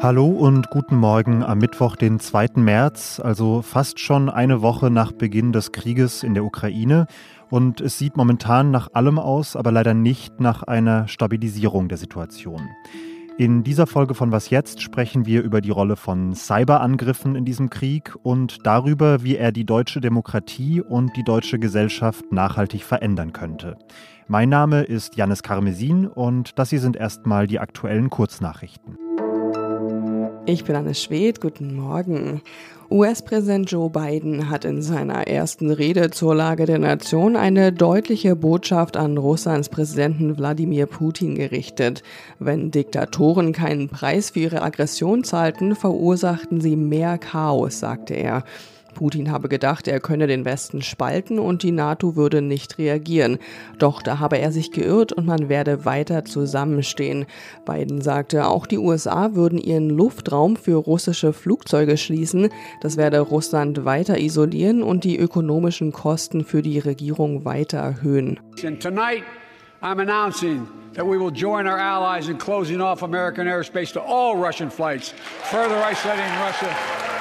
Hallo 0.00 0.28
und 0.28 0.70
guten 0.70 0.94
Morgen 0.94 1.42
am 1.42 1.58
Mittwoch, 1.58 1.96
den 1.96 2.20
2. 2.20 2.50
März, 2.54 3.18
also 3.18 3.62
fast 3.62 3.98
schon 3.98 4.30
eine 4.30 4.62
Woche 4.62 4.90
nach 4.90 5.10
Beginn 5.10 5.52
des 5.52 5.72
Krieges 5.72 6.22
in 6.22 6.34
der 6.34 6.44
Ukraine. 6.44 7.08
Und 7.50 7.80
es 7.80 7.98
sieht 7.98 8.16
momentan 8.16 8.70
nach 8.70 8.90
allem 8.92 9.18
aus, 9.18 9.56
aber 9.56 9.72
leider 9.72 9.94
nicht 9.94 10.38
nach 10.38 10.62
einer 10.62 11.08
Stabilisierung 11.08 11.88
der 11.88 11.98
Situation. 11.98 12.62
In 13.38 13.64
dieser 13.64 13.88
Folge 13.88 14.14
von 14.14 14.30
Was 14.30 14.50
jetzt 14.50 14.82
sprechen 14.82 15.26
wir 15.26 15.42
über 15.42 15.60
die 15.60 15.70
Rolle 15.70 15.96
von 15.96 16.32
Cyberangriffen 16.32 17.34
in 17.34 17.44
diesem 17.44 17.68
Krieg 17.68 18.14
und 18.22 18.64
darüber, 18.64 19.24
wie 19.24 19.36
er 19.36 19.50
die 19.50 19.64
deutsche 19.64 20.00
Demokratie 20.00 20.80
und 20.80 21.16
die 21.16 21.24
deutsche 21.24 21.58
Gesellschaft 21.58 22.30
nachhaltig 22.30 22.84
verändern 22.84 23.32
könnte. 23.32 23.76
Mein 24.28 24.48
Name 24.48 24.82
ist 24.82 25.16
Janis 25.16 25.42
Karmesin 25.42 26.06
und 26.06 26.56
das 26.56 26.70
hier 26.70 26.80
sind 26.80 26.94
erstmal 26.94 27.48
die 27.48 27.58
aktuellen 27.58 28.10
Kurznachrichten. 28.10 29.07
Ich 30.50 30.64
bin 30.64 30.76
Anne 30.76 30.94
Schwedt, 30.94 31.42
guten 31.42 31.74
Morgen. 31.74 32.40
US-Präsident 32.90 33.70
Joe 33.70 33.90
Biden 33.90 34.48
hat 34.48 34.64
in 34.64 34.80
seiner 34.80 35.26
ersten 35.26 35.70
Rede 35.70 36.10
zur 36.10 36.34
Lage 36.34 36.64
der 36.64 36.78
Nation 36.78 37.36
eine 37.36 37.70
deutliche 37.70 38.34
Botschaft 38.34 38.96
an 38.96 39.18
Russlands 39.18 39.68
Präsidenten 39.68 40.38
Wladimir 40.38 40.86
Putin 40.86 41.34
gerichtet. 41.34 42.02
Wenn 42.38 42.70
Diktatoren 42.70 43.52
keinen 43.52 43.90
Preis 43.90 44.30
für 44.30 44.40
ihre 44.40 44.62
Aggression 44.62 45.22
zahlten, 45.22 45.76
verursachten 45.76 46.62
sie 46.62 46.76
mehr 46.76 47.18
Chaos, 47.18 47.80
sagte 47.80 48.14
er. 48.14 48.42
Putin 48.94 49.30
habe 49.30 49.48
gedacht, 49.48 49.88
er 49.88 50.00
könne 50.00 50.26
den 50.26 50.44
Westen 50.44 50.82
spalten 50.82 51.38
und 51.38 51.62
die 51.62 51.72
NATO 51.72 52.16
würde 52.16 52.42
nicht 52.42 52.78
reagieren. 52.78 53.38
Doch 53.78 54.02
da 54.02 54.18
habe 54.18 54.38
er 54.38 54.52
sich 54.52 54.72
geirrt 54.72 55.12
und 55.12 55.26
man 55.26 55.48
werde 55.48 55.84
weiter 55.84 56.24
zusammenstehen. 56.24 57.26
Biden 57.64 58.00
sagte, 58.00 58.46
auch 58.46 58.66
die 58.66 58.78
USA 58.78 59.34
würden 59.34 59.58
ihren 59.58 59.90
Luftraum 59.90 60.56
für 60.56 60.76
russische 60.76 61.32
Flugzeuge 61.32 61.96
schließen. 61.96 62.48
Das 62.80 62.96
werde 62.96 63.20
Russland 63.20 63.84
weiter 63.84 64.18
isolieren 64.18 64.82
und 64.82 65.04
die 65.04 65.18
ökonomischen 65.18 65.92
Kosten 65.92 66.44
für 66.44 66.62
die 66.62 66.78
Regierung 66.78 67.44
weiter 67.44 67.78
erhöhen. 67.78 68.40
Tonight 68.80 69.22
I'm 69.80 70.00
announcing 70.00 70.66
that 70.94 71.06
we 71.06 71.18
will 71.18 71.30
join 71.30 71.68
our 71.68 71.78
allies 71.78 72.28
in 72.28 72.36
closing 72.36 72.80
off 72.80 73.02
American 73.02 73.46
airspace 73.46 73.92
to 73.92 74.00
all 74.00 74.36
Russian 74.36 74.70
flights, 74.70 75.14
further 75.44 75.76
isolating 75.88 76.24
Russia 76.40 77.17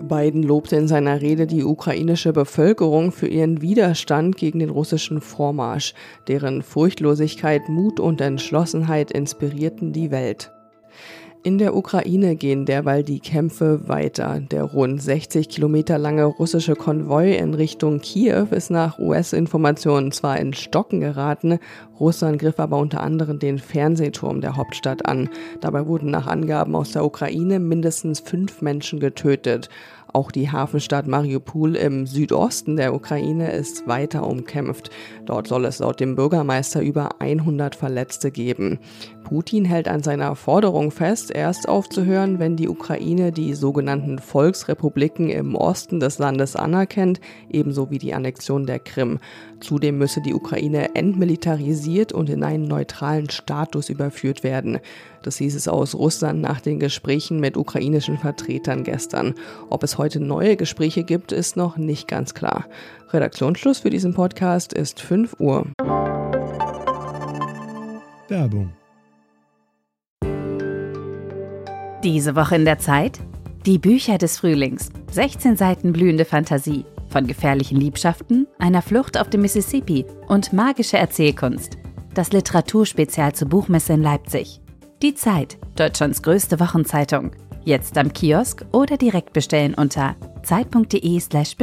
Biden 0.00 0.42
lobte 0.42 0.76
in 0.76 0.88
seiner 0.88 1.20
Rede 1.20 1.46
die 1.46 1.64
ukrainische 1.64 2.32
Bevölkerung 2.32 3.12
für 3.12 3.28
ihren 3.28 3.62
Widerstand 3.62 4.36
gegen 4.36 4.58
den 4.58 4.70
russischen 4.70 5.20
Vormarsch, 5.20 5.94
deren 6.28 6.62
Furchtlosigkeit, 6.62 7.68
Mut 7.68 8.00
und 8.00 8.20
Entschlossenheit 8.20 9.10
inspirierten 9.10 9.92
die 9.92 10.10
Welt. 10.10 10.52
In 11.44 11.58
der 11.58 11.74
Ukraine 11.74 12.36
gehen 12.36 12.66
derweil 12.66 13.02
die 13.02 13.18
Kämpfe 13.18 13.88
weiter. 13.88 14.38
Der 14.38 14.62
rund 14.62 15.02
60 15.02 15.48
Kilometer 15.48 15.98
lange 15.98 16.24
russische 16.24 16.76
Konvoi 16.76 17.34
in 17.34 17.54
Richtung 17.54 18.00
Kiew 18.00 18.46
ist 18.52 18.70
nach 18.70 19.00
US-Informationen 19.00 20.12
zwar 20.12 20.38
in 20.38 20.54
Stocken 20.54 21.00
geraten, 21.00 21.58
Russland 21.98 22.40
griff 22.40 22.58
aber 22.58 22.78
unter 22.78 23.00
anderem 23.00 23.40
den 23.40 23.58
Fernsehturm 23.58 24.40
der 24.40 24.56
Hauptstadt 24.56 25.06
an. 25.06 25.28
Dabei 25.60 25.86
wurden 25.86 26.10
nach 26.10 26.28
Angaben 26.28 26.74
aus 26.76 26.92
der 26.92 27.04
Ukraine 27.04 27.58
mindestens 27.58 28.20
fünf 28.20 28.60
Menschen 28.60 29.00
getötet. 29.00 29.68
Auch 30.12 30.30
die 30.30 30.50
Hafenstadt 30.50 31.06
Mariupol 31.06 31.74
im 31.74 32.06
Südosten 32.06 32.76
der 32.76 32.94
Ukraine 32.94 33.52
ist 33.52 33.86
weiter 33.86 34.26
umkämpft. 34.26 34.90
Dort 35.24 35.48
soll 35.48 35.64
es 35.64 35.78
laut 35.78 36.00
dem 36.00 36.16
Bürgermeister 36.16 36.82
über 36.82 37.20
100 37.20 37.74
Verletzte 37.74 38.30
geben. 38.30 38.78
Putin 39.24 39.64
hält 39.64 39.88
an 39.88 40.02
seiner 40.02 40.36
Forderung 40.36 40.90
fest, 40.90 41.30
erst 41.34 41.66
aufzuhören, 41.66 42.38
wenn 42.38 42.56
die 42.56 42.68
Ukraine 42.68 43.32
die 43.32 43.54
sogenannten 43.54 44.18
Volksrepubliken 44.18 45.30
im 45.30 45.54
Osten 45.54 46.00
des 46.00 46.18
Landes 46.18 46.56
anerkennt, 46.56 47.18
ebenso 47.48 47.90
wie 47.90 47.98
die 47.98 48.12
Annexion 48.12 48.66
der 48.66 48.80
Krim. 48.80 49.18
Zudem 49.60 49.96
müsse 49.96 50.20
die 50.20 50.34
Ukraine 50.34 50.94
entmilitarisiert 50.94 52.12
und 52.12 52.28
in 52.28 52.44
einen 52.44 52.64
neutralen 52.64 53.30
Status 53.30 53.88
überführt 53.88 54.44
werden. 54.44 54.78
Das 55.22 55.38
hieß 55.38 55.54
es 55.54 55.68
aus 55.68 55.94
Russland 55.94 56.40
nach 56.40 56.60
den 56.60 56.80
Gesprächen 56.80 57.40
mit 57.40 57.56
ukrainischen 57.56 58.18
Vertretern 58.18 58.84
gestern. 58.84 59.34
Ob 59.70 59.82
es 59.82 59.98
heute 59.98 60.20
neue 60.20 60.56
Gespräche 60.56 61.04
gibt, 61.04 61.32
ist 61.32 61.56
noch 61.56 61.76
nicht 61.76 62.08
ganz 62.08 62.34
klar. 62.34 62.66
Redaktionsschluss 63.10 63.80
für 63.80 63.90
diesen 63.90 64.14
Podcast 64.14 64.72
ist 64.72 65.00
5 65.00 65.36
Uhr. 65.38 65.66
Werbung. 68.28 68.72
Diese 72.02 72.34
Woche 72.34 72.56
in 72.56 72.64
der 72.64 72.78
Zeit? 72.78 73.20
Die 73.64 73.78
Bücher 73.78 74.18
des 74.18 74.38
Frühlings. 74.38 74.88
16 75.12 75.56
Seiten 75.56 75.92
blühende 75.92 76.24
Fantasie. 76.24 76.84
Von 77.08 77.26
gefährlichen 77.26 77.78
Liebschaften, 77.78 78.48
einer 78.58 78.82
Flucht 78.82 79.18
auf 79.20 79.28
dem 79.28 79.42
Mississippi 79.42 80.06
und 80.26 80.52
magische 80.52 80.96
Erzählkunst. 80.96 81.76
Das 82.14 82.32
Literaturspezial 82.32 83.34
zur 83.34 83.48
Buchmesse 83.48 83.92
in 83.92 84.02
Leipzig. 84.02 84.61
Die 85.02 85.14
Zeit, 85.16 85.58
Deutschlands 85.74 86.22
größte 86.22 86.60
Wochenzeitung. 86.60 87.32
Jetzt 87.64 87.98
am 87.98 88.12
Kiosk 88.12 88.64
oder 88.70 88.96
direkt 88.96 89.32
bestellen 89.32 89.74
unter 89.74 90.14
zeit.de/slash 90.44 91.56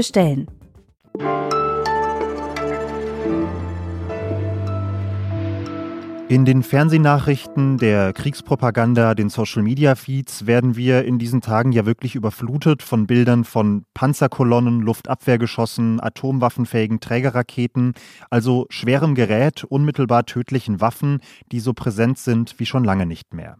In 6.29 6.45
den 6.45 6.61
Fernsehnachrichten, 6.61 7.79
der 7.79 8.13
Kriegspropaganda, 8.13 9.15
den 9.15 9.31
Social-Media-Feeds 9.31 10.45
werden 10.45 10.75
wir 10.75 11.03
in 11.03 11.17
diesen 11.17 11.41
Tagen 11.41 11.71
ja 11.71 11.87
wirklich 11.87 12.13
überflutet 12.13 12.83
von 12.83 13.07
Bildern 13.07 13.45
von 13.45 13.83
Panzerkolonnen, 13.95 14.81
Luftabwehrgeschossen, 14.81 15.99
atomwaffenfähigen 15.99 16.99
Trägerraketen, 16.99 17.93
also 18.29 18.67
schwerem 18.69 19.15
Gerät, 19.15 19.63
unmittelbar 19.63 20.27
tödlichen 20.27 20.79
Waffen, 20.81 21.19
die 21.51 21.59
so 21.59 21.73
präsent 21.73 22.19
sind 22.19 22.59
wie 22.59 22.67
schon 22.67 22.83
lange 22.83 23.07
nicht 23.07 23.33
mehr. 23.33 23.57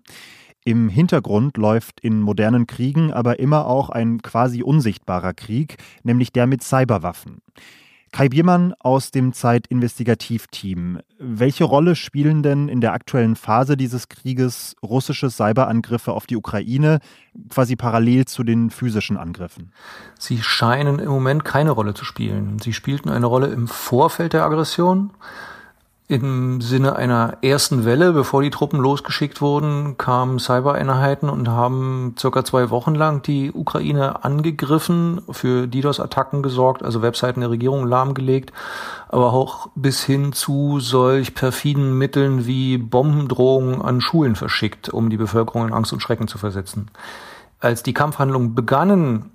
Im 0.63 0.89
Hintergrund 0.89 1.57
läuft 1.57 1.99
in 1.99 2.21
modernen 2.21 2.67
Kriegen 2.67 3.11
aber 3.11 3.39
immer 3.39 3.65
auch 3.65 3.89
ein 3.89 4.21
quasi 4.21 4.61
unsichtbarer 4.61 5.33
Krieg, 5.33 5.77
nämlich 6.03 6.33
der 6.33 6.45
mit 6.45 6.61
Cyberwaffen. 6.61 7.39
Kai 8.11 8.29
Biermann 8.29 8.73
aus 8.79 9.11
dem 9.11 9.33
Zeit-Investigativ-Team. 9.33 10.99
Welche 11.19 11.63
Rolle 11.63 11.95
spielen 11.95 12.43
denn 12.43 12.67
in 12.67 12.81
der 12.81 12.93
aktuellen 12.93 13.35
Phase 13.35 13.77
dieses 13.77 14.09
Krieges 14.09 14.75
russische 14.81 15.29
Cyberangriffe 15.29 16.11
auf 16.13 16.25
die 16.25 16.35
Ukraine, 16.35 16.99
quasi 17.49 17.75
parallel 17.75 18.25
zu 18.25 18.43
den 18.43 18.71
physischen 18.71 19.17
Angriffen? 19.17 19.71
Sie 20.17 20.41
scheinen 20.41 20.99
im 20.99 21.09
Moment 21.09 21.45
keine 21.45 21.71
Rolle 21.71 21.93
zu 21.93 22.05
spielen. 22.05 22.59
Sie 22.59 22.73
spielten 22.73 23.09
eine 23.09 23.25
Rolle 23.25 23.47
im 23.47 23.67
Vorfeld 23.67 24.33
der 24.33 24.43
Aggression. 24.43 25.11
Im 26.11 26.59
Sinne 26.59 26.95
einer 26.95 27.37
ersten 27.43 27.85
Welle, 27.85 28.13
bevor 28.13 28.41
die 28.41 28.49
Truppen 28.49 28.79
losgeschickt 28.79 29.41
wurden, 29.41 29.95
kamen 29.99 30.39
Cybereinheiten 30.39 31.29
und 31.29 31.49
haben 31.49 32.15
circa 32.17 32.43
zwei 32.43 32.71
Wochen 32.71 32.95
lang 32.95 33.21
die 33.21 33.51
Ukraine 33.51 34.23
angegriffen, 34.23 35.21
für 35.29 35.67
DDoS-Attacken 35.67 36.41
gesorgt, 36.41 36.81
also 36.81 37.03
Webseiten 37.03 37.41
der 37.41 37.51
Regierung 37.51 37.85
lahmgelegt, 37.85 38.51
aber 39.07 39.33
auch 39.33 39.69
bis 39.75 40.03
hin 40.03 40.33
zu 40.33 40.79
solch 40.79 41.35
perfiden 41.35 41.95
Mitteln 41.99 42.47
wie 42.47 42.79
Bombendrohungen 42.79 43.79
an 43.79 44.01
Schulen 44.01 44.35
verschickt, 44.35 44.89
um 44.89 45.11
die 45.11 45.17
Bevölkerung 45.17 45.67
in 45.67 45.73
Angst 45.75 45.93
und 45.93 46.01
Schrecken 46.01 46.27
zu 46.27 46.39
versetzen. 46.39 46.89
Als 47.59 47.83
die 47.83 47.93
Kampfhandlungen 47.93 48.55
begannen, 48.55 49.29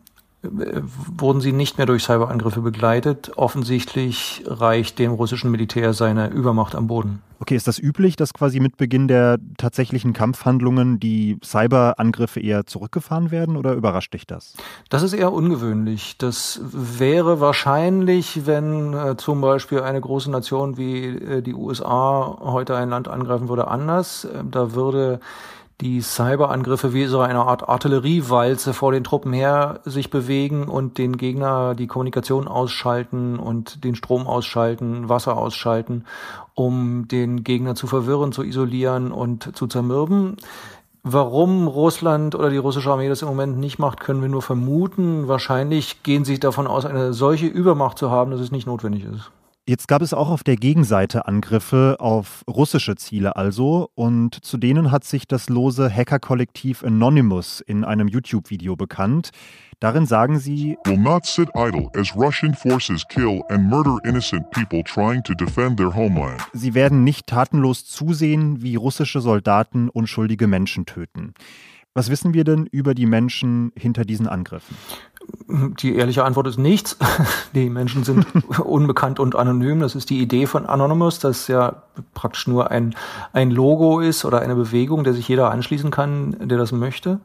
wurden 0.51 1.41
sie 1.41 1.53
nicht 1.53 1.79
mehr 1.79 1.87
durch 1.87 2.05
Cyberangriffe 2.05 2.61
begleitet. 2.61 3.33
Offensichtlich 3.37 4.43
reicht 4.47 4.99
dem 4.99 5.13
russischen 5.13 5.51
Militär 5.51 5.93
seine 5.93 6.29
Übermacht 6.29 6.75
am 6.75 6.87
Boden. 6.87 7.23
Okay, 7.41 7.57
ist 7.57 7.69
das 7.69 7.79
üblich, 7.79 8.17
dass 8.17 8.33
quasi 8.33 8.59
mit 8.61 8.77
Beginn 8.77 9.09
der 9.09 9.39
tatsächlichen 9.59 10.13
Kampfhandlungen 10.13 10.99
die 10.99 11.37
Cyberangriffe 11.45 12.41
eher 12.41 12.65
zurückgefahren 12.65 13.31
werden 13.31 13.57
oder 13.57 13.75
überrascht 13.75 14.15
dich 14.15 14.27
das? 14.27 14.55
Das 14.89 15.03
ist 15.03 15.13
eher 15.13 15.33
ungewöhnlich. 15.33 16.17
Das 16.17 16.61
wäre 16.63 17.41
wahrscheinlich, 17.41 18.47
wenn 18.47 18.95
äh, 18.95 19.17
zum 19.17 19.41
Beispiel 19.41 19.81
eine 19.81 20.01
große 20.01 20.31
Nation 20.31 20.79
wie 20.79 21.05
äh, 21.05 21.43
die 21.43 21.55
USA 21.55 22.39
heute 22.41 22.77
ein 22.77 22.89
Land 22.89 23.09
angreifen 23.09 23.49
würde, 23.49 23.69
anders. 23.69 24.25
Äh, 24.25 24.45
da 24.51 24.75
würde 24.75 25.21
die 25.81 26.01
Cyberangriffe 26.01 26.95
wie 26.95 27.07
so 27.07 27.21
eine 27.21 27.41
Art 27.41 27.69
Artilleriewalze 27.69 28.73
vor 28.73 28.93
den 28.93 29.03
Truppen 29.03 29.33
her 29.33 29.81
sich 29.85 30.09
bewegen 30.09 30.69
und 30.69 30.99
den 30.99 31.17
Gegner 31.17 31.75
die 31.75 31.89
Kommunikation 31.89 32.47
ausschalten 32.47 33.39
und 33.39 33.83
den 33.83 33.97
Strom 33.97 34.27
ausschalten, 34.27 35.09
Wasser 35.09 35.37
ausschalten, 35.37 36.05
um 36.55 37.09
den 37.09 37.43
Gegner 37.43 37.75
zu 37.75 37.87
verwirren, 37.87 38.33
zu 38.33 38.43
isolieren 38.43 39.11
und 39.11 39.57
zu 39.57 39.67
zermürben. 39.67 40.37
Warum 41.03 41.67
Russland 41.67 42.35
oder 42.35 42.49
die 42.49 42.57
russische 42.57 42.91
Armee 42.91 43.11
das 43.11 43.21
im 43.21 43.29
Moment 43.29 43.59
nicht 43.59 43.79
macht, 43.79 44.01
können 44.01 44.23
wir 44.23 44.31
nur 44.31 44.41
vermuten. 44.41 45.29
Wahrscheinlich 45.29 46.03
gehen 46.03 46.25
sie 46.25 46.39
davon 46.39 46.67
aus, 46.67 46.87
eine 46.87 47.13
solche 47.13 47.47
Übermacht 47.47 47.99
zu 47.99 48.11
haben, 48.11 48.31
dass 48.31 48.41
es 48.41 48.53
nicht 48.53 48.67
notwendig 48.67 49.05
ist. 49.05 49.31
Jetzt 49.67 49.89
gab 49.89 50.03
es 50.03 50.13
auch 50.13 50.29
auf 50.29 50.45
der 50.45 50.57
Gegenseite 50.57 51.27
Angriffe 51.27 51.97
auf 51.99 52.45
russische 52.47 52.97
Ziele 52.97 53.37
also 53.37 53.89
und 53.95 54.45
zu 54.45 54.59
denen 54.59 54.91
hat 54.91 55.05
sich 55.05 55.27
das 55.27 55.49
lose 55.49 55.89
Hackerkollektiv 55.89 56.85
Anonymous 56.85 57.63
in 57.63 57.83
einem 57.83 58.07
YouTube-Video 58.07 58.77
bekannt. 58.77 59.31
Darin 59.81 60.05
sagen 60.05 60.39
sie, 60.39 60.77
will 60.85 60.99
not 60.99 61.25
sit 61.25 61.49
idle 61.55 61.91
as 61.97 62.15
Russian 62.15 62.53
forces 62.53 63.09
kill 63.09 63.41
and 63.49 63.65
murder 63.65 63.97
innocent 64.05 64.51
people 64.51 64.83
trying 64.85 65.23
to 65.23 65.33
defend 65.33 65.79
their 65.79 65.95
homeland. 65.95 66.43
Sie 66.53 66.75
werden 66.75 67.03
nicht 67.03 67.27
tatenlos 67.27 67.87
zusehen, 67.87 68.61
wie 68.61 68.77
russische 68.77 69.23
Soldaten 69.23 69.89
unschuldige 69.89 70.47
Menschen 70.47 70.85
töten. 70.85 71.33
Was 71.97 72.11
wissen 72.11 72.35
wir 72.35 72.43
denn 72.43 72.67
über 72.67 72.93
die 72.93 73.07
Menschen 73.07 73.71
hinter 73.77 74.05
diesen 74.05 74.27
Angriffen? 74.27 74.77
Die 75.49 75.95
ehrliche 75.95 76.25
Antwort 76.25 76.49
ist 76.49 76.59
nichts. 76.59 76.99
Die 77.55 77.71
Menschen 77.71 78.03
sind 78.03 78.27
unbekannt 78.59 79.21
und 79.21 79.37
anonym. 79.37 79.79
Das 79.79 79.95
ist 79.95 80.11
die 80.11 80.21
Idee 80.21 80.47
von 80.47 80.67
Anonymous, 80.67 81.21
das 81.21 81.47
ja 81.47 81.85
praktisch 82.13 82.49
nur 82.49 82.71
ein, 82.71 82.95
ein 83.33 83.51
Logo 83.51 84.01
ist 84.01 84.25
oder 84.25 84.41
eine 84.41 84.57
Bewegung, 84.57 85.05
der 85.05 85.15
sich 85.15 85.29
jeder 85.29 85.51
anschließen 85.51 85.91
kann, 85.93 86.37
der 86.49 86.59
das 86.59 86.73
möchte. 86.73 87.21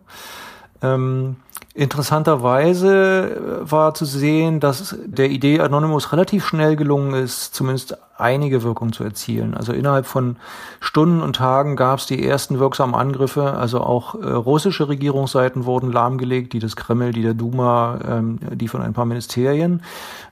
Ähm, 0.81 1.37
interessanterweise 1.79 3.61
war 3.61 3.93
zu 3.93 4.03
sehen, 4.03 4.59
dass 4.59 4.97
der 5.05 5.29
Idee 5.29 5.61
Anonymous 5.61 6.11
relativ 6.11 6.45
schnell 6.45 6.75
gelungen 6.75 7.13
ist, 7.13 7.55
zumindest 7.55 7.97
einige 8.17 8.63
Wirkung 8.63 8.91
zu 8.91 9.05
erzielen. 9.05 9.53
Also 9.55 9.71
innerhalb 9.71 10.05
von 10.05 10.35
Stunden 10.81 11.21
und 11.21 11.37
Tagen 11.37 11.77
gab 11.77 11.99
es 11.99 12.05
die 12.05 12.27
ersten 12.27 12.59
wirksamen 12.59 12.95
Angriffe. 12.95 13.53
Also 13.53 13.79
auch 13.79 14.15
äh, 14.15 14.29
russische 14.29 14.89
Regierungsseiten 14.89 15.63
wurden 15.63 15.89
lahmgelegt, 15.89 16.51
die 16.51 16.59
des 16.59 16.75
Kreml, 16.75 17.13
die 17.13 17.21
der 17.21 17.33
Duma, 17.33 17.99
ähm, 18.05 18.39
die 18.51 18.67
von 18.67 18.81
ein 18.81 18.91
paar 18.91 19.05
Ministerien. 19.05 19.81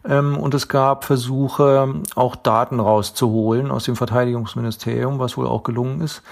Ähm, 0.05 0.38
und 0.38 0.53
es 0.53 0.67
gab 0.67 1.05
Versuche, 1.05 1.94
auch 2.15 2.35
Daten 2.35 2.81
rauszuholen 2.81 3.71
aus 3.71 3.85
dem 3.85 3.95
Verteidigungsministerium, 3.95 5.17
was 5.17 5.38
wohl 5.38 5.47
auch 5.47 5.63
gelungen 5.63 6.01
ist. 6.01 6.23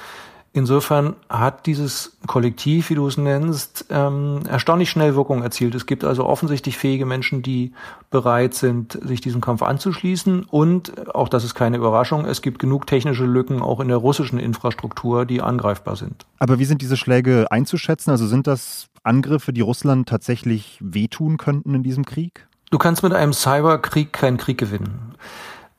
Insofern 0.56 1.18
hat 1.28 1.66
dieses 1.66 2.16
Kollektiv, 2.28 2.90
wie 2.90 2.96
du 2.96 3.06
es 3.08 3.18
nennst, 3.18 3.88
ähm, 3.90 4.40
erstaunlich 4.48 4.90
schnell 4.90 5.14
Wirkung 5.14 5.44
erzielt. 5.44 5.76
Es 5.76 5.86
gibt 5.86 6.06
also 6.06 6.26
offensichtlich 6.26 6.78
fähige 6.78 7.06
Menschen, 7.06 7.42
die 7.42 7.74
bereit 8.10 8.54
sind, 8.54 8.98
sich 9.04 9.20
diesem 9.20 9.42
Kampf 9.42 9.62
anzuschließen. 9.62 10.46
Und 10.46 11.14
auch 11.14 11.28
das 11.28 11.44
ist 11.44 11.56
keine 11.56 11.76
Überraschung, 11.76 12.24
es 12.24 12.42
gibt 12.42 12.60
genug 12.60 12.88
technische 12.88 13.26
Lücken 13.26 13.62
auch 13.62 13.82
in 13.82 13.90
der 13.90 13.98
russischen 13.98 14.40
Infrastruktur, 14.40 15.26
die 15.26 15.42
angreifbar 15.42 15.98
sind. 15.98 16.26
Aber 16.40 16.58
wie 16.58 16.64
sind 16.64 16.82
diese 16.82 16.96
Schläge 16.96 17.48
einzuschätzen? 17.52 18.12
Also 18.12 18.26
sind 18.26 18.48
das 18.48 18.88
Angriffe, 19.04 19.52
die 19.52 19.60
Russland 19.60 20.08
tatsächlich 20.08 20.80
wehtun 20.80 21.36
könnten 21.36 21.76
in 21.76 21.84
diesem 21.84 22.06
Krieg? 22.06 22.48
Du 22.72 22.78
kannst 22.78 23.04
mit 23.04 23.12
einem 23.12 23.34
Cyberkrieg 23.34 24.14
keinen 24.14 24.38
Krieg 24.38 24.58
gewinnen. 24.58 25.16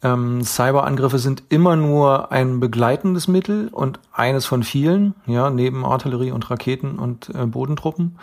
Ähm, 0.06 0.44
Cyberangriffe 0.44 1.18
sind 1.18 1.42
immer 1.48 1.74
nur 1.74 2.30
ein 2.30 2.60
begleitendes 2.60 3.26
Mittel 3.26 3.68
und 3.72 3.98
eines 4.12 4.46
von 4.46 4.62
vielen, 4.62 5.14
ja, 5.26 5.50
neben 5.50 5.84
Artillerie 5.84 6.30
und 6.30 6.48
Raketen 6.48 6.98
und 6.98 7.30
äh, 7.30 7.46
Bodentruppen. 7.46 8.16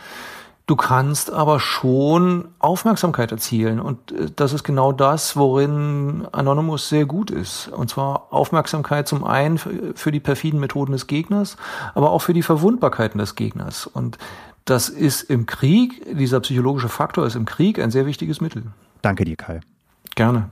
Du 0.65 0.77
kannst 0.77 1.29
aber 1.33 1.59
schon 1.59 2.47
Aufmerksamkeit 2.59 3.33
erzielen 3.33 3.81
und 3.81 4.13
äh, 4.13 4.31
das 4.33 4.53
ist 4.53 4.63
genau 4.63 4.93
das, 4.93 5.35
worin 5.35 6.25
Anonymous 6.31 6.87
sehr 6.87 7.05
gut 7.05 7.31
ist. 7.31 7.67
Und 7.67 7.89
zwar 7.89 8.27
Aufmerksamkeit 8.31 9.09
zum 9.09 9.25
einen 9.25 9.57
für, 9.57 9.93
für 9.93 10.11
die 10.13 10.21
perfiden 10.21 10.61
Methoden 10.61 10.93
des 10.93 11.07
Gegners, 11.07 11.57
aber 11.95 12.11
auch 12.11 12.19
für 12.19 12.33
die 12.33 12.43
Verwundbarkeiten 12.43 13.19
des 13.19 13.35
Gegners. 13.35 13.87
Und 13.87 14.17
das 14.63 14.87
ist 14.87 15.23
im 15.23 15.47
Krieg, 15.47 16.17
dieser 16.17 16.39
psychologische 16.39 16.87
Faktor 16.87 17.25
ist 17.25 17.35
im 17.35 17.43
Krieg 17.43 17.77
ein 17.79 17.91
sehr 17.91 18.05
wichtiges 18.05 18.39
Mittel. 18.39 18.63
Danke 19.01 19.25
dir, 19.25 19.35
Kai. 19.35 19.59
Gerne. 20.15 20.49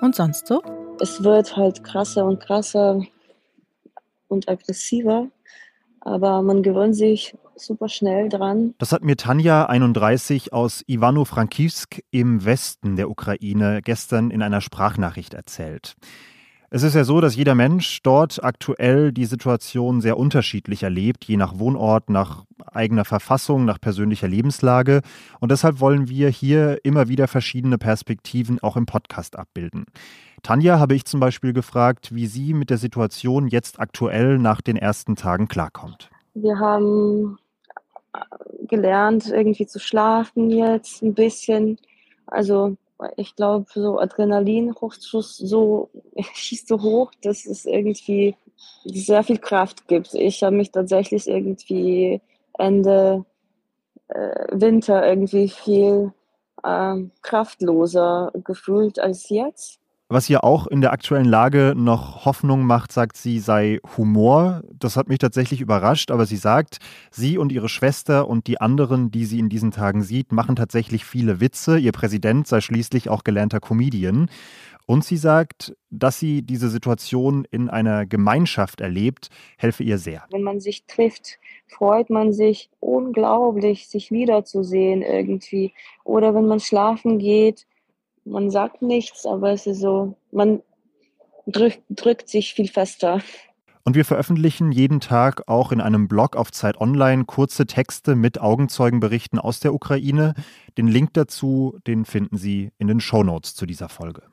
Und 0.00 0.14
sonst 0.14 0.46
so? 0.46 0.62
Es 1.00 1.22
wird 1.24 1.56
halt 1.56 1.82
krasser 1.82 2.24
und 2.24 2.40
krasser 2.40 3.02
und 4.28 4.48
aggressiver, 4.48 5.28
aber 6.00 6.42
man 6.42 6.62
gewöhnt 6.62 6.94
sich 6.94 7.36
super 7.56 7.88
schnell 7.88 8.28
dran. 8.28 8.74
Das 8.78 8.92
hat 8.92 9.02
mir 9.02 9.16
Tanja 9.16 9.66
31 9.66 10.52
aus 10.52 10.84
Ivano-Frankivsk 10.86 12.02
im 12.10 12.44
Westen 12.44 12.96
der 12.96 13.10
Ukraine 13.10 13.80
gestern 13.82 14.30
in 14.30 14.42
einer 14.42 14.60
Sprachnachricht 14.60 15.34
erzählt. 15.34 15.96
Es 16.70 16.82
ist 16.82 16.94
ja 16.94 17.04
so, 17.04 17.22
dass 17.22 17.34
jeder 17.34 17.54
Mensch 17.54 18.02
dort 18.02 18.44
aktuell 18.44 19.10
die 19.10 19.24
Situation 19.24 20.02
sehr 20.02 20.18
unterschiedlich 20.18 20.82
erlebt, 20.82 21.24
je 21.24 21.38
nach 21.38 21.58
Wohnort, 21.58 22.10
nach 22.10 22.44
eigener 22.66 23.06
Verfassung, 23.06 23.64
nach 23.64 23.80
persönlicher 23.80 24.28
Lebenslage. 24.28 25.00
Und 25.40 25.50
deshalb 25.50 25.80
wollen 25.80 26.10
wir 26.10 26.28
hier 26.28 26.78
immer 26.82 27.08
wieder 27.08 27.26
verschiedene 27.26 27.78
Perspektiven 27.78 28.58
auch 28.60 28.76
im 28.76 28.84
Podcast 28.84 29.38
abbilden. 29.38 29.86
Tanja 30.42 30.78
habe 30.78 30.94
ich 30.94 31.06
zum 31.06 31.20
Beispiel 31.20 31.54
gefragt, 31.54 32.14
wie 32.14 32.26
sie 32.26 32.52
mit 32.52 32.68
der 32.68 32.78
Situation 32.78 33.48
jetzt 33.48 33.80
aktuell 33.80 34.38
nach 34.38 34.60
den 34.60 34.76
ersten 34.76 35.16
Tagen 35.16 35.48
klarkommt. 35.48 36.10
Wir 36.34 36.58
haben 36.58 37.38
äh, 38.12 38.66
gelernt, 38.66 39.30
irgendwie 39.30 39.66
zu 39.66 39.78
schlafen 39.78 40.50
jetzt 40.50 41.02
ein 41.02 41.14
bisschen. 41.14 41.78
Also 42.26 42.76
ich 43.16 43.36
glaube, 43.36 43.66
so 43.72 43.98
Adrenalinhochschuss 43.98 45.36
so 45.36 45.90
schießt 46.34 46.68
so 46.68 46.82
hoch, 46.82 47.12
dass 47.22 47.46
es 47.46 47.64
irgendwie 47.64 48.34
sehr 48.84 49.22
viel 49.22 49.38
Kraft 49.38 49.86
gibt. 49.88 50.14
Ich 50.14 50.42
habe 50.42 50.56
mich 50.56 50.72
tatsächlich 50.72 51.28
irgendwie 51.28 52.20
Ende 52.58 53.24
äh, 54.08 54.46
Winter 54.50 55.06
irgendwie 55.06 55.48
viel 55.48 56.12
äh, 56.62 56.96
kraftloser 57.22 58.32
gefühlt 58.44 58.98
als 58.98 59.28
jetzt. 59.28 59.80
Was 60.10 60.30
ihr 60.30 60.42
auch 60.42 60.66
in 60.66 60.80
der 60.80 60.92
aktuellen 60.92 61.26
Lage 61.26 61.74
noch 61.76 62.24
Hoffnung 62.24 62.62
macht, 62.62 62.92
sagt 62.92 63.18
sie, 63.18 63.40
sei 63.40 63.78
Humor. 63.98 64.62
Das 64.72 64.96
hat 64.96 65.08
mich 65.08 65.18
tatsächlich 65.18 65.60
überrascht, 65.60 66.10
aber 66.10 66.24
sie 66.24 66.38
sagt, 66.38 66.78
sie 67.10 67.36
und 67.36 67.52
ihre 67.52 67.68
Schwester 67.68 68.26
und 68.26 68.46
die 68.46 68.58
anderen, 68.58 69.10
die 69.10 69.26
sie 69.26 69.38
in 69.38 69.50
diesen 69.50 69.70
Tagen 69.70 70.02
sieht, 70.02 70.32
machen 70.32 70.56
tatsächlich 70.56 71.04
viele 71.04 71.40
Witze. 71.40 71.78
Ihr 71.78 71.92
Präsident 71.92 72.46
sei 72.46 72.62
schließlich 72.62 73.10
auch 73.10 73.22
gelernter 73.22 73.60
Comedian. 73.60 74.30
Und 74.86 75.04
sie 75.04 75.18
sagt, 75.18 75.76
dass 75.90 76.18
sie 76.18 76.40
diese 76.40 76.70
Situation 76.70 77.46
in 77.50 77.68
einer 77.68 78.06
Gemeinschaft 78.06 78.80
erlebt, 78.80 79.28
helfe 79.58 79.82
ihr 79.82 79.98
sehr. 79.98 80.24
Wenn 80.30 80.42
man 80.42 80.60
sich 80.60 80.86
trifft, 80.86 81.38
freut 81.66 82.08
man 82.08 82.32
sich 82.32 82.70
unglaublich, 82.80 83.88
sich 83.88 84.10
wiederzusehen 84.10 85.02
irgendwie. 85.02 85.74
Oder 86.04 86.34
wenn 86.34 86.46
man 86.46 86.60
schlafen 86.60 87.18
geht, 87.18 87.66
man 88.30 88.50
sagt 88.50 88.82
nichts, 88.82 89.26
aber 89.26 89.52
es 89.52 89.66
ist 89.66 89.80
so, 89.80 90.16
man 90.30 90.62
drückt, 91.46 91.82
drückt 91.90 92.28
sich 92.28 92.54
viel 92.54 92.68
fester. 92.68 93.20
Und 93.84 93.94
wir 93.94 94.04
veröffentlichen 94.04 94.70
jeden 94.70 95.00
Tag 95.00 95.44
auch 95.46 95.72
in 95.72 95.80
einem 95.80 96.08
Blog 96.08 96.36
auf 96.36 96.52
Zeit 96.52 96.78
Online 96.78 97.24
kurze 97.24 97.64
Texte 97.64 98.16
mit 98.16 98.38
Augenzeugenberichten 98.38 99.38
aus 99.38 99.60
der 99.60 99.72
Ukraine. 99.72 100.34
Den 100.76 100.88
Link 100.88 101.14
dazu, 101.14 101.78
den 101.86 102.04
finden 102.04 102.36
Sie 102.36 102.70
in 102.78 102.86
den 102.86 103.00
Show 103.00 103.22
Notes 103.22 103.54
zu 103.54 103.64
dieser 103.64 103.88
Folge. 103.88 104.24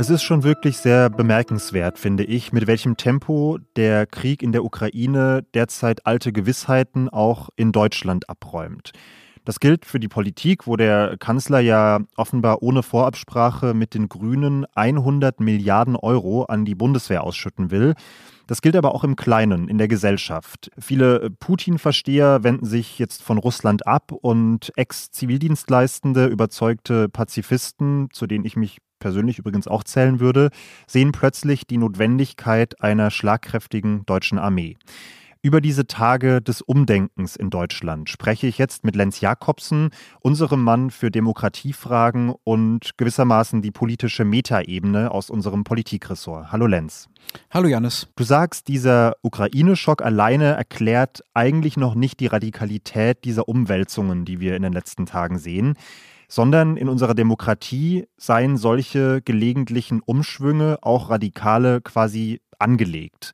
Es 0.00 0.10
ist 0.10 0.22
schon 0.22 0.44
wirklich 0.44 0.76
sehr 0.76 1.10
bemerkenswert, 1.10 1.98
finde 1.98 2.22
ich, 2.22 2.52
mit 2.52 2.68
welchem 2.68 2.96
Tempo 2.96 3.58
der 3.74 4.06
Krieg 4.06 4.44
in 4.44 4.52
der 4.52 4.64
Ukraine 4.64 5.44
derzeit 5.54 6.06
alte 6.06 6.32
Gewissheiten 6.32 7.08
auch 7.08 7.48
in 7.56 7.72
Deutschland 7.72 8.30
abräumt. 8.30 8.92
Das 9.44 9.58
gilt 9.58 9.84
für 9.84 9.98
die 9.98 10.06
Politik, 10.06 10.68
wo 10.68 10.76
der 10.76 11.16
Kanzler 11.18 11.58
ja 11.58 11.98
offenbar 12.16 12.62
ohne 12.62 12.84
Vorabsprache 12.84 13.74
mit 13.74 13.92
den 13.92 14.08
Grünen 14.08 14.66
100 14.76 15.40
Milliarden 15.40 15.96
Euro 15.96 16.44
an 16.44 16.64
die 16.64 16.76
Bundeswehr 16.76 17.24
ausschütten 17.24 17.72
will. 17.72 17.94
Das 18.46 18.62
gilt 18.62 18.76
aber 18.76 18.94
auch 18.94 19.02
im 19.02 19.16
Kleinen, 19.16 19.66
in 19.66 19.78
der 19.78 19.88
Gesellschaft. 19.88 20.70
Viele 20.78 21.28
Putin-Versteher 21.40 22.44
wenden 22.44 22.66
sich 22.66 23.00
jetzt 23.00 23.20
von 23.20 23.36
Russland 23.36 23.84
ab 23.88 24.12
und 24.12 24.70
Ex-Zivildienstleistende, 24.76 26.26
überzeugte 26.26 27.08
Pazifisten, 27.08 28.10
zu 28.12 28.28
denen 28.28 28.44
ich 28.44 28.54
mich 28.54 28.78
persönlich 28.98 29.38
übrigens 29.38 29.68
auch 29.68 29.84
zählen 29.84 30.20
würde, 30.20 30.50
sehen 30.86 31.12
plötzlich 31.12 31.66
die 31.66 31.78
Notwendigkeit 31.78 32.80
einer 32.82 33.10
schlagkräftigen 33.10 34.04
deutschen 34.06 34.38
Armee. 34.38 34.76
Über 35.40 35.60
diese 35.60 35.86
Tage 35.86 36.42
des 36.42 36.62
Umdenkens 36.62 37.36
in 37.36 37.48
Deutschland 37.48 38.10
spreche 38.10 38.48
ich 38.48 38.58
jetzt 38.58 38.84
mit 38.84 38.96
Lenz 38.96 39.20
Jakobsen, 39.20 39.90
unserem 40.18 40.64
Mann 40.64 40.90
für 40.90 41.12
Demokratiefragen 41.12 42.34
und 42.42 42.98
gewissermaßen 42.98 43.62
die 43.62 43.70
politische 43.70 44.24
Metaebene 44.24 45.12
aus 45.12 45.30
unserem 45.30 45.62
Politikressort. 45.62 46.50
Hallo 46.50 46.66
Lenz. 46.66 47.08
Hallo 47.52 47.68
Janis. 47.68 48.08
Du 48.16 48.24
sagst, 48.24 48.66
dieser 48.66 49.14
Ukraine-Schock 49.22 50.02
alleine 50.02 50.56
erklärt 50.56 51.22
eigentlich 51.34 51.76
noch 51.76 51.94
nicht 51.94 52.18
die 52.18 52.26
Radikalität 52.26 53.24
dieser 53.24 53.48
Umwälzungen, 53.48 54.24
die 54.24 54.40
wir 54.40 54.56
in 54.56 54.62
den 54.62 54.72
letzten 54.72 55.06
Tagen 55.06 55.38
sehen 55.38 55.76
sondern 56.28 56.76
in 56.76 56.88
unserer 56.88 57.14
Demokratie 57.14 58.06
seien 58.16 58.56
solche 58.56 59.22
gelegentlichen 59.22 60.00
Umschwünge, 60.00 60.78
auch 60.82 61.10
radikale, 61.10 61.80
quasi 61.80 62.40
angelegt. 62.58 63.32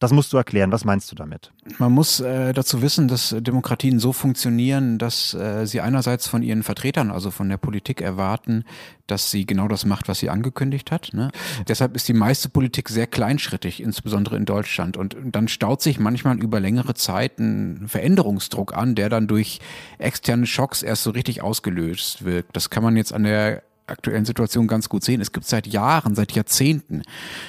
Das 0.00 0.12
musst 0.12 0.32
du 0.32 0.36
erklären. 0.36 0.72
Was 0.72 0.84
meinst 0.84 1.10
du 1.10 1.16
damit? 1.16 1.52
Man 1.78 1.92
muss 1.92 2.20
äh, 2.20 2.52
dazu 2.52 2.82
wissen, 2.82 3.08
dass 3.08 3.34
Demokratien 3.38 4.00
so 4.00 4.12
funktionieren, 4.12 4.98
dass 4.98 5.34
äh, 5.34 5.66
sie 5.66 5.80
einerseits 5.80 6.26
von 6.26 6.42
ihren 6.42 6.62
Vertretern, 6.62 7.10
also 7.10 7.30
von 7.30 7.48
der 7.48 7.58
Politik, 7.58 8.00
erwarten, 8.00 8.64
dass 9.06 9.30
sie 9.30 9.46
genau 9.46 9.68
das 9.68 9.84
macht, 9.84 10.08
was 10.08 10.18
sie 10.18 10.30
angekündigt 10.30 10.90
hat. 10.90 11.10
Ne? 11.12 11.30
Deshalb 11.68 11.94
ist 11.94 12.08
die 12.08 12.12
meiste 12.12 12.48
Politik 12.48 12.88
sehr 12.88 13.06
kleinschrittig, 13.06 13.80
insbesondere 13.80 14.36
in 14.36 14.46
Deutschland. 14.46 14.96
Und 14.96 15.16
dann 15.24 15.46
staut 15.46 15.80
sich 15.80 16.00
manchmal 16.00 16.38
über 16.38 16.58
längere 16.58 16.94
Zeit 16.94 17.38
ein 17.38 17.86
Veränderungsdruck 17.86 18.76
an, 18.76 18.96
der 18.96 19.08
dann 19.08 19.28
durch 19.28 19.60
externe 19.98 20.46
Schocks 20.46 20.82
erst 20.82 21.04
so 21.04 21.10
richtig 21.10 21.40
ausgelöst 21.40 22.24
wird. 22.24 22.46
Das 22.52 22.68
kann 22.68 22.82
man 22.82 22.96
jetzt 22.96 23.12
an 23.12 23.22
der 23.22 23.62
aktuellen 23.86 24.24
Situation 24.24 24.66
ganz 24.66 24.88
gut 24.88 25.04
sehen. 25.04 25.20
Es 25.20 25.32
gibt 25.32 25.46
seit 25.46 25.66
Jahren, 25.66 26.14
seit 26.14 26.32
Jahrzehnten 26.32 27.02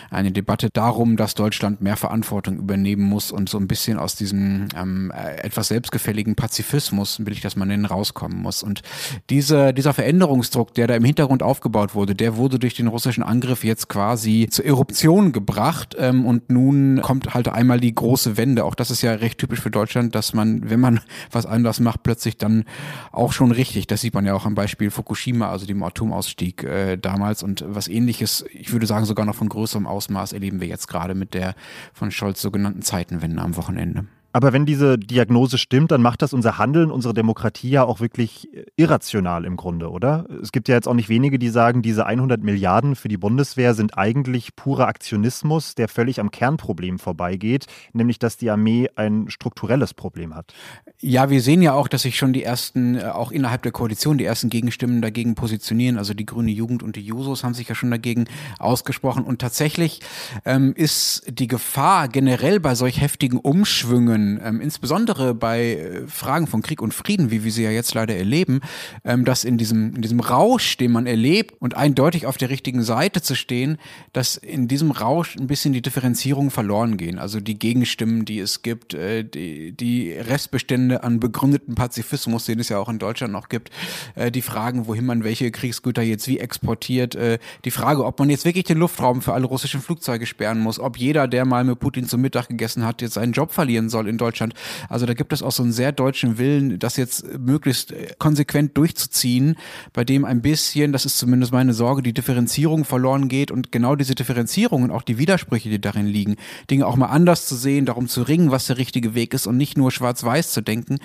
eine 0.10 0.32
Debatte 0.32 0.70
darum, 0.72 1.18
dass 1.18 1.34
Deutschland 1.34 1.82
mehr 1.82 1.96
Verantwortung 1.98 2.58
übernehmen 2.58 3.04
muss 3.04 3.32
und 3.32 3.50
so 3.50 3.58
ein 3.58 3.68
bisschen 3.68 3.98
aus 3.98 4.16
diesem 4.16 4.68
ähm, 4.76 5.12
äh, 5.16 5.38
etwas 5.38 5.70
selbstgefälligen 5.70 6.36
Pazifismus, 6.36 7.26
will 7.26 7.34
ich 7.34 7.42
das 7.42 7.56
mal 7.56 7.66
nennen, 7.66 7.86
rauskommen 7.86 8.42
muss. 8.42 8.64
Und 8.64 8.82
diese, 9.30 9.74
dieser 9.74 9.94
Veränderungsdruck, 9.94 10.74
der 10.74 10.88
da 10.88 10.96
im 10.96 11.06
Hintergrund 11.06 11.42
aufgebaut 11.42 11.96
wurde, 11.96 12.16
der 12.16 12.36
wurde 12.36 12.60
durch 12.60 12.74
den 12.74 12.88
russischen 12.88 13.24
Angriff 13.24 13.64
jetzt 13.64 13.88
quasi 13.88 14.48
zur 14.50 14.66
Eruption 14.66 15.32
gebracht 15.32 15.96
ähm, 15.98 16.26
und 16.26 16.50
nun 16.50 17.02
kommt 17.02 17.34
halt 17.34 17.48
einmal 17.48 17.80
die 17.80 17.96
große 17.96 18.38
Wende. 18.38 18.66
Auch 18.66 18.76
das 18.76 18.92
ist 18.92 19.02
ja 19.02 19.14
recht 19.14 19.38
typisch 19.38 19.62
für 19.62 19.72
Deutschland, 19.72 20.16
dass 20.16 20.34
man, 20.34 20.70
wenn 20.70 20.80
man 20.80 21.00
was 21.32 21.46
anders 21.46 21.80
macht, 21.80 22.04
plötzlich 22.04 22.38
dann 22.38 22.66
auch 23.12 23.32
schon 23.32 23.52
richtig. 23.52 23.88
Das 23.88 24.02
sieht 24.02 24.14
man 24.14 24.26
ja 24.26 24.34
auch 24.34 24.46
am 24.46 24.56
Beispiel 24.56 24.92
Fukushima, 24.92 25.50
also 25.50 25.66
dem 25.66 25.82
Atomaus 25.84 26.25
Ausstieg 26.26 26.64
äh, 26.64 26.98
damals 26.98 27.44
und 27.44 27.64
was 27.68 27.88
ähnliches, 27.88 28.44
ich 28.52 28.72
würde 28.72 28.88
sagen 28.88 29.06
sogar 29.06 29.26
noch 29.26 29.36
von 29.36 29.48
größerem 29.48 29.86
Ausmaß 29.86 30.34
erleben 30.34 30.60
wir 30.60 30.68
jetzt 30.68 30.88
gerade 30.88 31.14
mit 31.14 31.36
der 31.36 31.56
von 31.94 32.10
Scholz 32.10 32.42
sogenannten 32.42 32.82
Zeitenwende 32.82 33.42
am 33.42 33.56
Wochenende. 33.56 34.06
Aber 34.36 34.52
wenn 34.52 34.66
diese 34.66 35.00
Diagnose 35.00 35.58
stimmt, 35.58 35.92
dann 35.92 36.02
macht 36.02 36.22
das 36.22 36.34
unser 36.34 36.58
Handeln, 36.58 36.92
unsere 36.92 37.14
Demokratie 37.14 37.70
ja 37.70 37.86
auch 37.86 38.02
wirklich 38.02 38.50
irrational 38.76 39.46
im 39.46 39.56
Grunde, 39.56 39.90
oder? 39.90 40.26
Es 40.44 40.52
gibt 40.52 40.68
ja 40.68 40.76
jetzt 40.76 40.90
auch 40.90 40.94
nicht 40.94 41.08
wenige, 41.08 41.40
die 41.40 41.48
sagen, 41.48 41.82
diese 41.82 42.06
100 42.06 42.44
Milliarden 42.44 42.98
für 42.98 43.08
die 43.08 43.16
Bundeswehr 43.16 43.74
sind 43.74 43.98
eigentlich 43.98 44.58
purer 44.58 44.90
Aktionismus, 44.90 45.76
der 45.76 45.88
völlig 45.88 46.20
am 46.20 46.32
Kernproblem 46.32 47.00
vorbeigeht, 47.00 47.68
nämlich 47.94 48.20
dass 48.20 48.36
die 48.36 48.50
Armee 48.50 48.90
ein 48.98 49.30
strukturelles 49.30 49.94
Problem 49.94 50.36
hat. 50.36 50.54
Ja, 51.00 51.30
wir 51.30 51.42
sehen 51.42 51.62
ja 51.62 51.72
auch, 51.72 51.88
dass 51.88 52.02
sich 52.02 52.18
schon 52.18 52.34
die 52.34 52.44
ersten, 52.44 52.96
äh, 52.96 53.06
auch 53.06 53.32
innerhalb 53.32 53.64
der 53.64 53.72
Koalition, 53.72 54.18
die 54.18 54.26
ersten 54.26 54.50
Gegenstimmen 54.50 55.02
dagegen 55.02 55.36
positionieren. 55.36 55.98
Also 55.98 56.14
die 56.14 56.26
Grüne 56.26 56.52
Jugend 56.52 56.84
und 56.84 56.98
die 56.98 57.02
Jusos 57.02 57.46
haben 57.46 57.54
sich 57.54 57.70
ja 57.70 57.76
schon 57.76 57.92
dagegen 57.92 58.26
ausgesprochen. 58.60 59.24
Und 59.24 59.40
tatsächlich 59.40 60.02
ähm, 60.44 60.74
ist 60.76 61.24
die 61.30 61.48
Gefahr 61.48 62.10
generell 62.10 62.60
bei 62.60 62.76
solch 62.76 63.00
heftigen 63.00 63.38
Umschwüngen, 63.38 64.25
ähm, 64.44 64.62
insbesondere 64.62 65.34
bei 65.34 65.76
äh, 65.76 66.08
Fragen 66.08 66.48
von 66.48 66.62
Krieg 66.62 66.82
und 66.82 66.94
Frieden, 66.94 67.32
wie 67.32 67.44
wir 67.44 67.52
sie 67.52 67.64
ja 67.64 67.72
jetzt 67.72 67.94
leider 67.94 68.16
erleben, 68.16 68.62
ähm, 69.04 69.26
dass 69.26 69.44
in 69.44 69.58
diesem, 69.58 69.96
in 69.96 70.02
diesem 70.02 70.20
Rausch, 70.20 70.78
den 70.78 70.92
man 70.92 71.08
erlebt 71.08 71.56
und 71.60 71.76
eindeutig 71.76 72.26
auf 72.26 72.38
der 72.38 72.50
richtigen 72.50 72.84
Seite 72.84 73.22
zu 73.22 73.36
stehen, 73.36 73.78
dass 74.14 74.38
in 74.38 74.68
diesem 74.68 74.92
Rausch 74.92 75.36
ein 75.38 75.48
bisschen 75.48 75.74
die 75.74 75.82
Differenzierung 75.82 76.52
verloren 76.52 76.98
gehen. 76.98 77.20
Also 77.20 77.40
die 77.40 77.58
Gegenstimmen, 77.58 78.26
die 78.26 78.40
es 78.40 78.62
gibt, 78.62 78.94
äh, 78.94 79.24
die, 79.24 79.72
die 79.72 80.12
Restbestände 80.14 81.04
an 81.04 81.20
begründeten 81.20 81.76
Pazifismus, 81.76 82.46
den 82.46 82.60
es 82.60 82.70
ja 82.70 82.80
auch 82.80 82.90
in 82.90 83.00
Deutschland 83.00 83.34
noch 83.34 83.50
gibt, 83.50 83.70
äh, 84.16 84.32
die 84.32 84.42
Fragen, 84.42 84.88
wohin 84.88 85.06
man 85.06 85.24
welche 85.24 85.52
Kriegsgüter 85.52 86.02
jetzt 86.02 86.28
wie 86.28 86.40
exportiert, 86.40 87.16
äh, 87.16 87.40
die 87.64 87.72
Frage, 87.72 88.06
ob 88.06 88.20
man 88.20 88.30
jetzt 88.30 88.46
wirklich 88.46 88.66
den 88.66 88.78
Luftraum 88.78 89.22
für 89.22 89.34
alle 89.34 89.46
russischen 89.46 89.82
Flugzeuge 89.82 90.26
sperren 90.26 90.60
muss, 90.60 90.80
ob 90.80 90.98
jeder, 90.98 91.28
der 91.28 91.46
mal 91.46 91.64
mit 91.64 91.80
Putin 91.80 92.08
zum 92.08 92.22
Mittag 92.22 92.48
gegessen 92.48 92.86
hat, 92.86 93.02
jetzt 93.02 93.14
seinen 93.14 93.34
Job 93.34 93.52
verlieren 93.52 93.90
soll 93.90 94.08
in 94.16 94.18
Deutschland. 94.18 94.54
Also 94.90 95.06
da 95.06 95.14
gibt 95.14 95.34
es 95.34 95.44
auch 95.44 95.52
so 95.52 95.64
einen 95.64 95.72
sehr 95.72 95.92
deutschen 95.92 96.38
Willen, 96.38 96.80
das 96.80 96.98
jetzt 96.98 97.38
möglichst 97.38 97.94
konsequent 98.18 98.78
durchzuziehen, 98.78 99.56
bei 99.94 100.04
dem 100.04 100.26
ein 100.26 100.42
bisschen, 100.42 100.92
das 100.92 101.06
ist 101.06 101.18
zumindest 101.18 101.52
meine 101.52 101.74
Sorge, 101.74 102.02
die 102.02 102.14
Differenzierung 102.14 102.86
verloren 102.86 103.28
geht 103.28 103.52
und 103.52 103.72
genau 103.72 103.96
diese 103.96 104.16
Differenzierung 104.16 104.84
und 104.84 104.92
auch 104.92 105.04
die 105.04 105.18
Widersprüche, 105.18 105.70
die 105.70 105.82
darin 105.82 106.08
liegen, 106.08 106.38
Dinge 106.70 106.88
auch 106.88 106.96
mal 106.96 107.08
anders 107.08 107.48
zu 107.48 107.56
sehen, 107.56 107.86
darum 107.86 108.08
zu 108.08 108.24
ringen, 108.24 108.52
was 108.52 108.68
der 108.68 108.78
richtige 108.78 109.16
Weg 109.16 109.34
ist 109.34 109.48
und 109.48 109.58
nicht 109.58 109.78
nur 109.78 109.92
schwarz-weiß 109.92 110.52
zu 110.52 110.62
denken. 110.62 111.00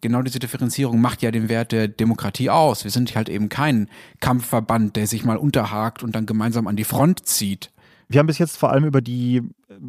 Genau 0.00 0.22
diese 0.22 0.38
Differenzierung 0.38 1.00
macht 1.00 1.22
ja 1.22 1.30
den 1.30 1.48
Wert 1.48 1.72
der 1.72 1.88
Demokratie 1.88 2.50
aus. 2.50 2.84
Wir 2.84 2.90
sind 2.90 3.14
halt 3.16 3.28
eben 3.28 3.48
kein 3.48 3.88
Kampfverband, 4.20 4.96
der 4.96 5.06
sich 5.06 5.24
mal 5.24 5.36
unterhakt 5.36 6.02
und 6.02 6.14
dann 6.14 6.26
gemeinsam 6.26 6.66
an 6.66 6.76
die 6.76 6.84
Front 6.84 7.26
zieht. 7.26 7.70
Wir 8.10 8.18
haben 8.18 8.26
bis 8.26 8.38
jetzt 8.38 8.56
vor 8.56 8.72
allem 8.72 8.84
über 8.84 9.00
die 9.00 9.36
äh, 9.36 9.42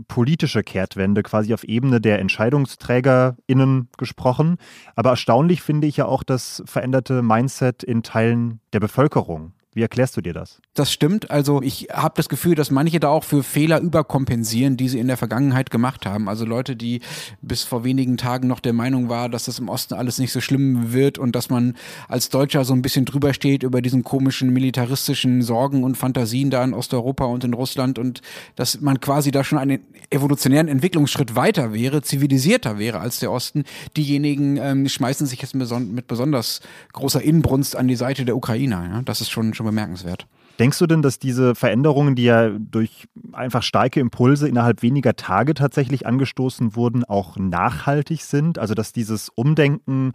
politische 0.07 0.61
Kehrtwende 0.61 1.23
quasi 1.23 1.55
auf 1.55 1.63
Ebene 1.63 1.99
der 1.99 2.19
EntscheidungsträgerInnen 2.19 3.89
gesprochen. 3.97 4.57
Aber 4.95 5.09
erstaunlich 5.09 5.63
finde 5.63 5.87
ich 5.87 5.97
ja 5.97 6.05
auch 6.05 6.21
das 6.21 6.61
veränderte 6.67 7.23
Mindset 7.23 7.81
in 7.81 8.03
Teilen 8.03 8.59
der 8.73 8.79
Bevölkerung. 8.79 9.53
Wie 9.73 9.81
erklärst 9.81 10.17
du 10.17 10.21
dir 10.21 10.33
das? 10.33 10.61
Das 10.73 10.91
stimmt. 10.91 11.31
Also 11.31 11.61
ich 11.61 11.87
habe 11.93 12.13
das 12.17 12.27
Gefühl, 12.27 12.55
dass 12.55 12.71
manche 12.71 12.99
da 12.99 13.07
auch 13.07 13.23
für 13.23 13.41
Fehler 13.41 13.79
überkompensieren, 13.79 14.75
die 14.75 14.89
sie 14.89 14.99
in 14.99 15.07
der 15.07 15.15
Vergangenheit 15.15 15.71
gemacht 15.71 16.05
haben. 16.05 16.27
Also 16.27 16.43
Leute, 16.43 16.75
die 16.75 16.99
bis 17.41 17.63
vor 17.63 17.85
wenigen 17.85 18.17
Tagen 18.17 18.49
noch 18.49 18.59
der 18.59 18.73
Meinung 18.73 19.07
war, 19.07 19.29
dass 19.29 19.45
das 19.45 19.59
im 19.59 19.69
Osten 19.69 19.93
alles 19.93 20.17
nicht 20.17 20.33
so 20.33 20.41
schlimm 20.41 20.91
wird 20.91 21.17
und 21.17 21.37
dass 21.37 21.49
man 21.49 21.77
als 22.09 22.27
Deutscher 22.27 22.65
so 22.65 22.73
ein 22.73 22.81
bisschen 22.81 23.05
drüber 23.05 23.33
steht 23.33 23.63
über 23.63 23.81
diesen 23.81 24.03
komischen 24.03 24.49
militaristischen 24.49 25.41
Sorgen 25.41 25.85
und 25.85 25.95
Fantasien 25.95 26.49
da 26.49 26.61
in 26.65 26.73
Osteuropa 26.73 27.23
und 27.23 27.45
in 27.45 27.53
Russland 27.53 27.97
und 27.97 28.21
dass 28.57 28.81
man 28.81 28.99
quasi 28.99 29.31
da 29.31 29.45
schon 29.45 29.57
einen 29.57 29.79
evolutionären 30.09 30.67
Entwicklungsschritt 30.67 31.37
weiter 31.37 31.71
wäre, 31.71 32.01
zivilisierter 32.01 32.77
wäre 32.77 32.99
als 32.99 33.19
der 33.19 33.31
Osten. 33.31 33.63
Diejenigen 33.95 34.57
ähm, 34.57 34.89
schmeißen 34.89 35.27
sich 35.27 35.41
jetzt 35.41 35.55
mit 35.55 36.07
besonders 36.07 36.59
großer 36.91 37.21
Inbrunst 37.21 37.77
an 37.77 37.87
die 37.87 37.95
Seite 37.95 38.25
der 38.25 38.35
Ukrainer. 38.35 38.85
Ja? 38.85 39.01
Das 39.03 39.21
ist 39.21 39.29
schon 39.29 39.53
schon 39.60 39.60
bemerkenswert. 39.63 40.27
Denkst 40.59 40.79
du 40.79 40.85
denn, 40.85 41.01
dass 41.01 41.17
diese 41.17 41.55
Veränderungen, 41.55 42.15
die 42.15 42.25
ja 42.25 42.49
durch 42.49 43.07
einfach 43.31 43.63
starke 43.63 43.99
Impulse 43.99 44.47
innerhalb 44.47 44.81
weniger 44.81 45.15
Tage 45.15 45.53
tatsächlich 45.53 46.05
angestoßen 46.05 46.75
wurden, 46.75 47.03
auch 47.03 47.37
nachhaltig 47.37 48.21
sind? 48.23 48.59
Also 48.59 48.73
dass 48.73 48.93
dieses 48.93 49.29
Umdenken 49.29 50.11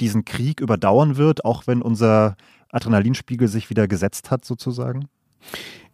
diesen 0.00 0.24
Krieg 0.24 0.60
überdauern 0.60 1.16
wird, 1.16 1.44
auch 1.44 1.66
wenn 1.66 1.82
unser 1.82 2.36
Adrenalinspiegel 2.70 3.48
sich 3.48 3.70
wieder 3.70 3.88
gesetzt 3.88 4.30
hat, 4.30 4.44
sozusagen? 4.44 5.08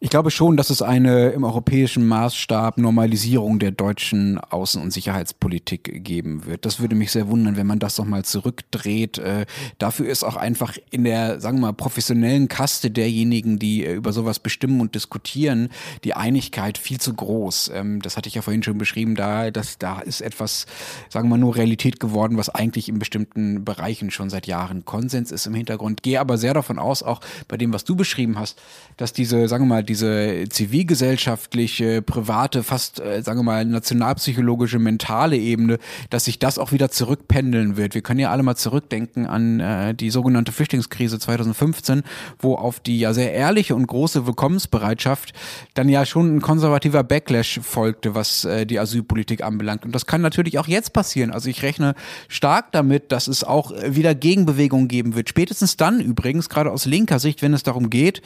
Ich 0.04 0.10
glaube 0.10 0.30
schon, 0.30 0.58
dass 0.58 0.68
es 0.68 0.82
eine 0.82 1.30
im 1.30 1.44
europäischen 1.44 2.06
Maßstab 2.06 2.76
Normalisierung 2.76 3.58
der 3.58 3.70
deutschen 3.70 4.38
Außen- 4.38 4.78
und 4.82 4.90
Sicherheitspolitik 4.90 6.04
geben 6.04 6.44
wird. 6.44 6.66
Das 6.66 6.78
würde 6.78 6.94
mich 6.94 7.10
sehr 7.10 7.28
wundern, 7.28 7.56
wenn 7.56 7.66
man 7.66 7.78
das 7.78 7.96
nochmal 7.96 8.22
zurückdreht. 8.22 9.16
Äh, 9.16 9.46
dafür 9.78 10.06
ist 10.06 10.22
auch 10.22 10.36
einfach 10.36 10.76
in 10.90 11.04
der, 11.04 11.40
sagen 11.40 11.56
wir 11.56 11.68
mal, 11.68 11.72
professionellen 11.72 12.48
Kaste 12.48 12.90
derjenigen, 12.90 13.58
die 13.58 13.86
äh, 13.86 13.94
über 13.94 14.12
sowas 14.12 14.40
bestimmen 14.40 14.82
und 14.82 14.94
diskutieren, 14.94 15.70
die 16.04 16.12
Einigkeit 16.12 16.76
viel 16.76 17.00
zu 17.00 17.14
groß. 17.14 17.70
Ähm, 17.72 18.02
das 18.02 18.18
hatte 18.18 18.28
ich 18.28 18.34
ja 18.34 18.42
vorhin 18.42 18.62
schon 18.62 18.76
beschrieben, 18.76 19.14
da, 19.14 19.50
dass, 19.50 19.78
da 19.78 20.00
ist 20.00 20.20
etwas, 20.20 20.66
sagen 21.08 21.28
wir 21.28 21.30
mal, 21.30 21.38
nur 21.38 21.56
Realität 21.56 21.98
geworden, 21.98 22.36
was 22.36 22.50
eigentlich 22.50 22.90
in 22.90 22.98
bestimmten 22.98 23.64
Bereichen 23.64 24.10
schon 24.10 24.28
seit 24.28 24.46
Jahren 24.46 24.84
Konsens 24.84 25.32
ist 25.32 25.46
im 25.46 25.54
Hintergrund. 25.54 26.02
Gehe 26.02 26.20
aber 26.20 26.36
sehr 26.36 26.52
davon 26.52 26.78
aus, 26.78 27.02
auch 27.02 27.22
bei 27.48 27.56
dem, 27.56 27.72
was 27.72 27.84
du 27.84 27.96
beschrieben 27.96 28.38
hast, 28.38 28.60
dass 28.98 29.14
diese, 29.14 29.48
sagen 29.48 29.64
wir 29.64 29.76
mal, 29.76 29.93
diese 29.94 30.48
zivilgesellschaftliche, 30.48 32.02
private, 32.02 32.64
fast, 32.64 32.98
äh, 32.98 33.22
sagen 33.22 33.38
wir 33.38 33.44
mal, 33.44 33.64
nationalpsychologische, 33.64 34.80
mentale 34.80 35.36
Ebene, 35.36 35.78
dass 36.10 36.24
sich 36.24 36.40
das 36.40 36.58
auch 36.58 36.72
wieder 36.72 36.90
zurückpendeln 36.90 37.76
wird. 37.76 37.94
Wir 37.94 38.02
können 38.02 38.18
ja 38.18 38.32
alle 38.32 38.42
mal 38.42 38.56
zurückdenken 38.56 39.26
an 39.26 39.60
äh, 39.60 39.94
die 39.94 40.10
sogenannte 40.10 40.50
Flüchtlingskrise 40.50 41.20
2015, 41.20 42.02
wo 42.40 42.56
auf 42.56 42.80
die 42.80 42.98
ja 42.98 43.14
sehr 43.14 43.32
ehrliche 43.34 43.76
und 43.76 43.86
große 43.86 44.26
Willkommensbereitschaft 44.26 45.32
dann 45.74 45.88
ja 45.88 46.04
schon 46.04 46.36
ein 46.36 46.40
konservativer 46.40 47.04
Backlash 47.04 47.60
folgte, 47.62 48.16
was 48.16 48.44
äh, 48.44 48.66
die 48.66 48.80
Asylpolitik 48.80 49.44
anbelangt. 49.44 49.84
Und 49.84 49.94
das 49.94 50.06
kann 50.06 50.22
natürlich 50.22 50.58
auch 50.58 50.66
jetzt 50.66 50.92
passieren. 50.92 51.30
Also 51.30 51.48
ich 51.48 51.62
rechne 51.62 51.94
stark 52.26 52.72
damit, 52.72 53.12
dass 53.12 53.28
es 53.28 53.44
auch 53.44 53.70
wieder 53.86 54.16
Gegenbewegungen 54.16 54.88
geben 54.88 55.14
wird. 55.14 55.28
Spätestens 55.28 55.76
dann 55.76 56.00
übrigens, 56.00 56.48
gerade 56.48 56.72
aus 56.72 56.84
linker 56.84 57.20
Sicht, 57.20 57.42
wenn 57.42 57.54
es 57.54 57.62
darum 57.62 57.90
geht, 57.90 58.22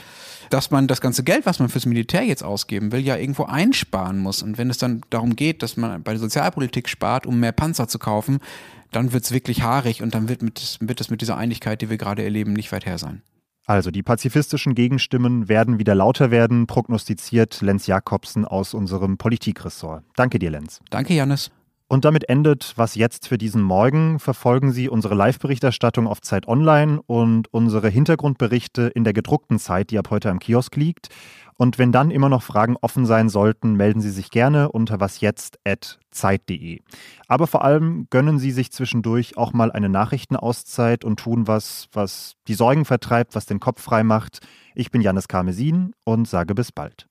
dass 0.51 0.71
man 0.71 0.87
das 0.87 1.01
ganze 1.01 1.23
Geld, 1.23 1.47
was 1.49 1.59
man 1.61 1.71
fürs 1.71 1.87
Militär 1.87 2.23
jetzt 2.25 2.45
ausgeben 2.45 2.93
will, 2.93 3.01
ja 3.01 3.17
irgendwo 3.17 3.45
einsparen 3.45 4.19
muss. 4.19 4.43
Und 4.43 4.59
wenn 4.59 4.69
es 4.69 4.77
dann 4.77 5.01
darum 5.09 5.35
geht, 5.35 5.63
dass 5.63 5.79
man 5.79 6.03
bei 6.03 6.13
der 6.13 6.21
Sozialpolitik 6.21 6.91
spart, 6.91 7.27
um 7.27 7.41
mehr 7.41 7.53
Panzer 7.53 7.89
zu 7.89 7.99
kaufen, 7.99 8.39
dann 8.93 9.13
wird 9.13 9.25
es 9.25 9.33
wirklich 9.33 9.63
haarig 9.63 10.03
und 10.03 10.15
dann 10.15 10.29
wird, 10.29 10.43
mit, 10.43 10.77
wird 10.81 11.01
es 11.01 11.09
mit 11.09 11.23
dieser 11.23 11.39
Einigkeit, 11.39 11.81
die 11.81 11.89
wir 11.89 11.97
gerade 11.97 12.23
erleben, 12.23 12.53
nicht 12.53 12.71
weit 12.71 12.85
her 12.85 12.99
sein. 12.99 13.23
Also 13.65 13.91
die 13.91 14.03
pazifistischen 14.03 14.75
Gegenstimmen 14.75 15.49
werden 15.49 15.79
wieder 15.79 15.95
lauter 15.95 16.31
werden, 16.31 16.67
prognostiziert 16.67 17.61
Lenz 17.63 17.87
Jakobsen 17.87 18.45
aus 18.45 18.75
unserem 18.75 19.17
Politikressort. 19.17 20.05
Danke 20.17 20.39
dir, 20.39 20.51
Lenz. 20.51 20.81
Danke, 20.91 21.15
Janis. 21.15 21.51
Und 21.89 22.05
damit 22.05 22.29
endet 22.29 22.75
was 22.77 22.95
jetzt 22.95 23.27
für 23.27 23.39
diesen 23.39 23.63
Morgen. 23.63 24.19
Verfolgen 24.19 24.73
Sie 24.73 24.91
unsere 24.91 25.15
Live-Berichterstattung 25.15 26.07
auf 26.07 26.21
Zeit 26.21 26.47
Online 26.47 27.01
und 27.07 27.53
unsere 27.53 27.89
Hintergrundberichte 27.89 28.83
in 28.95 29.05
der 29.05 29.15
gedruckten 29.15 29.59
Zeit, 29.59 29.91
die 29.91 29.99
ab 29.99 30.11
heute 30.11 30.31
am 30.31 30.39
Kiosk 30.39 30.77
liegt. 30.77 31.09
Und 31.57 31.79
wenn 31.79 31.91
dann 31.91 32.11
immer 32.11 32.29
noch 32.29 32.43
Fragen 32.43 32.77
offen 32.81 33.07
sein 33.07 33.31
sollten, 33.31 33.73
melden 33.73 34.03
Sie 34.03 34.11
sich 34.11 34.31
gerne 34.31 34.71
unter 34.71 35.01
wasjetzt.zeit.de. 35.01 36.81
Aber 37.27 37.47
vor 37.47 37.65
allem 37.65 38.07
gönnen 38.11 38.39
Sie 38.39 38.51
sich 38.53 38.71
zwischendurch 38.71 39.39
auch 39.39 39.55
mal 39.55 39.73
eine 39.73 39.89
Nachrichtenauszeit 39.89 41.05
und 41.05 41.19
tun 41.19 41.49
was, 41.49 41.89
was 41.93 42.35
die 42.47 42.55
Sorgen 42.55 42.85
vertreibt, 42.85 43.35
was 43.35 43.47
den 43.47 43.61
Kopf 43.61 43.83
frei 43.83 44.05
macht. 44.05 44.41
Ich 44.75 44.91
bin 44.91 45.01
Janis 45.01 45.27
Karmesin 45.27 45.95
und 46.05 46.29
sage 46.29 46.55
bis 46.55 46.71
bald. 46.71 47.09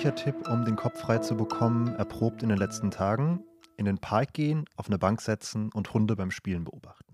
Persönlicher 0.00 0.32
Tipp, 0.32 0.48
um 0.48 0.64
den 0.64 0.76
Kopf 0.76 0.98
frei 0.98 1.18
zu 1.18 1.36
bekommen, 1.36 1.94
erprobt 1.96 2.42
in 2.42 2.48
den 2.48 2.56
letzten 2.56 2.90
Tagen, 2.90 3.44
in 3.76 3.84
den 3.84 3.98
Park 3.98 4.32
gehen, 4.32 4.64
auf 4.76 4.86
eine 4.86 4.98
Bank 4.98 5.20
setzen 5.20 5.70
und 5.74 5.92
Hunde 5.92 6.16
beim 6.16 6.30
Spielen 6.30 6.64
beobachten. 6.64 7.09